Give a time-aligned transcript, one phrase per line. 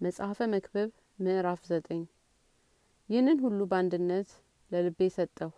[0.00, 2.02] መጽሐፈ መክብብ ምዕራፍ ዘጠኝ።
[3.08, 4.28] ይህንን ሁሉ በአንድነት
[4.70, 5.50] ለልቤ ሰጠሁ።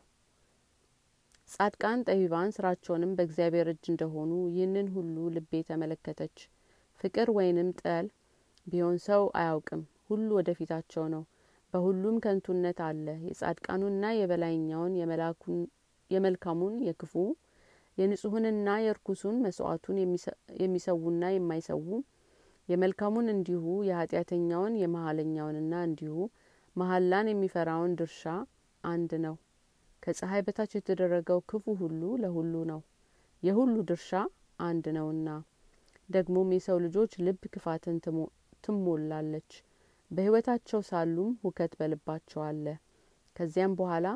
[1.49, 6.37] ጻድቃን ጠቢባን ስራቸውንም በእግዚአብሔር እጅ እንደሆኑ ይህንን ሁሉ ልቤ ተመለከተች።
[7.01, 8.07] ፍቅር ወይንም ጠል
[8.67, 11.23] ቢሆን ሰው አያውቅም። ሁሉ ወደ ፊታቸው ነው።
[11.73, 14.95] በሁሉም ከንቱነት አለ። የጻድቃኑንና የበላይኛውን
[16.11, 17.15] የመልካሙን የክፉ
[17.99, 19.99] የንጹሁንና የርኩሱን መስዋዕቱን
[20.63, 21.87] የሚሰዉና የማይሰዉ
[22.71, 26.15] የመልካሙን እንዲሁ የኃጢአተኛውን የመሀለኛውንና እንዲሁ
[26.77, 28.25] መሀላን የሚፈራውን ድርሻ
[28.85, 29.35] አንድ ነው።
[30.03, 32.81] ከፀሐይ በታች የተደረገው ክፉ ሁሉ ለሁሉ ነው።
[33.43, 34.11] የሁሉ ድርሻ
[34.61, 35.29] አንድ ነውና።
[36.09, 37.97] ደግሞም የሰው ልጆች ልብ ክፋትን
[38.65, 39.51] ትሞላለች።
[40.11, 42.67] በህይወታቸው ሳሉም ሁከት በልባቸው አለ።
[43.37, 44.07] ከዚያም በኋላ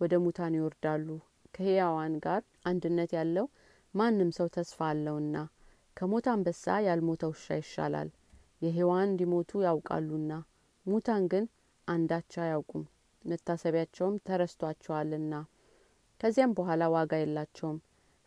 [0.00, 1.08] ወደ ሙታን ይወርዳሉ።
[1.54, 3.46] ከህያዋን ጋር አንድነት ያለው
[3.94, 5.36] ማንም ሰው ተስፋ አለውና
[5.98, 8.08] ከሞት አንበሳ ያልሞተ ውሻ ይሻላል።
[8.62, 10.32] የሔዋን እንዲሞቱ ያውቃሉና
[10.86, 11.44] ሙታን ግን
[11.88, 12.84] አንዳች አያውቁም።
[13.24, 15.34] መታሰቢያቸውም ተረስቷቸዋልና
[16.20, 17.78] ከዚያም በኋላ ዋጋ የላቸውም።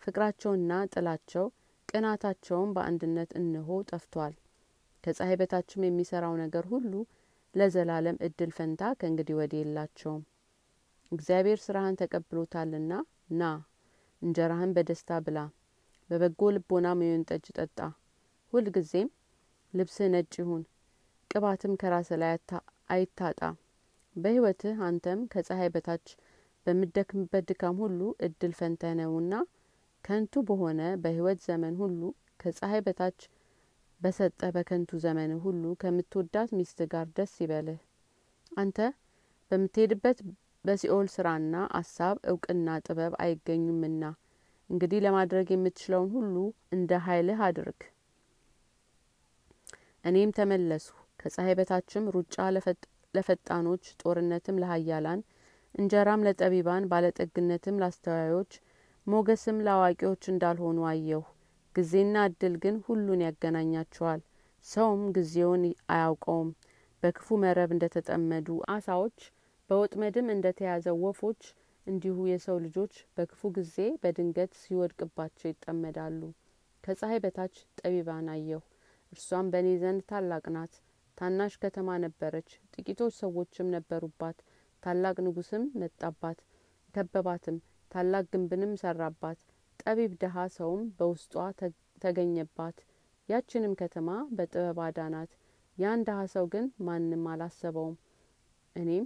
[0.02, 1.46] ፍቅራቸውና ጥላቸው
[1.90, 4.36] ቅናታቸውም በአንድነት እንሆ ጠፍቷል።
[5.04, 6.94] ከፀሐይ በታችም የሚሰራው ነገር ሁሉ
[7.56, 10.22] ለዘላለም እድል ፈንታ ከእንግዲህ ወዲህ የላቸውም።
[11.12, 12.92] እግዚአብሔር ስራህን ተቀብሎታልና
[13.34, 13.50] ና
[14.22, 15.40] እንጀራህን በደስታ ብላ
[16.12, 17.78] በበጎ ልቦና የወይን ጠጅ ጠጣ።
[18.54, 19.10] ሁልጊዜም
[19.74, 20.64] ልብስህ ነጭ ይሁን
[21.32, 22.34] ቅባትም ከራስ ላይ
[22.94, 23.42] አይታጣ።
[24.16, 26.08] በህይወትህ አንተም ከፀሐይ በታች
[26.66, 29.34] በምደክምበት ድካም ሁሉ እድል ፈንተ ነውና
[30.04, 32.02] ከንቱ በሆነ በህይወት ዘመን ሁሉ
[32.40, 33.20] ከፀሐይ በታች
[34.02, 37.80] በሰጠ በከንቱ ዘመን ሁሉ ከምትወዳት ሚስት ጋር ደስ ይበልህ።
[38.58, 38.78] አንተ
[39.52, 40.18] በምትሄድበት
[40.66, 44.04] በሲኦል ስራና አሳብ እውቅና ጥበብ አይገኙምና
[44.72, 46.36] እንግዲህ ለማድረግ የምትችለውን ሁሉ
[46.76, 47.80] እንደ ኃይልህ አድርግ።
[50.04, 52.36] እኔም ተመለስሁ። ከፀሐይ በታችም ሩጫ
[53.14, 55.20] ለፈጣኖች ጦርነትም ለሀያላን
[55.76, 58.52] እንጀራም ለጠቢባን ባለጠግነትም ላስተዋዮች
[59.08, 61.22] ሞገስም ለአዋቂዎች እንዳልሆኑ አየሁ።
[61.76, 64.22] ጊዜና እድል ግን ሁሉን ያገናኛቸዋል።
[64.66, 66.50] ሰውም ጊዜውን አያውቀውም።
[67.04, 69.18] በክፉ መረብ እንደተጠመዱ አሳዎች
[69.70, 71.42] በወጥመድም እንደተያዘ ወፎች
[71.88, 76.20] እንዲሁ የሰው ልጆች በክፉ ጊዜ በድንገት ሲወድቅባቸው ይጠመዳሉ።
[76.84, 78.62] ከፀሐይ በታች ጠቢባን አየሁ።
[79.12, 80.74] እርሷም በእኔ ዘንድ ታላቅ ናት።
[81.18, 84.38] ታናሽ ከተማ ነበረች። ጥቂቶች ሰዎችም ነበሩባት።
[84.84, 86.40] ታላቅ ንጉስም መጣባት
[86.94, 87.58] ከበባትም
[87.92, 89.40] ታላቅ ግንብንም ሰራባት።
[89.80, 91.34] ጠቢብ ደሀ ሰውም በውስጧ
[92.02, 92.78] ተገኘባት።
[93.30, 95.32] ያችንም ከተማ በጥበብ አዳናት።
[95.78, 97.98] ያን ደሀ ሰው ግን ማንም አላሰበውም።
[98.76, 99.06] እኔም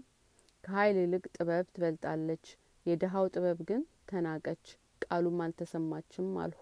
[0.63, 2.45] ከሀይል ይልቅ ጥበብ ትበልጣለች
[2.85, 4.66] የድሀው ጥበብ ግን ተናቀች
[5.01, 6.62] ቃሉም አልተሰማችም አልሁ።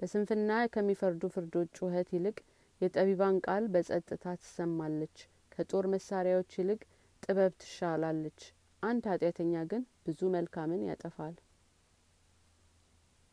[0.00, 2.36] በስንፍና ከሚፈርዱ ፍርዶች ጩኸት ይልቅ
[2.80, 5.16] የጠቢባን ቃል በጸጥታ ትሰማለች
[5.52, 6.80] ከጦር መሳሪያዎች ይልቅ
[7.22, 8.40] ጥበብ ትሻላለች።
[8.82, 11.34] አንድ ኃጢአተኛ ግን ብዙ መልካምን ያጠፋል